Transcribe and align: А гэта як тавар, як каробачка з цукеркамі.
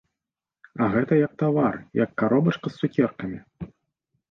А 0.85 0.87
гэта 0.95 1.13
як 1.19 1.35
тавар, 1.43 1.77
як 2.03 2.11
каробачка 2.23 2.67
з 2.73 2.83
цукеркамі. 2.83 3.39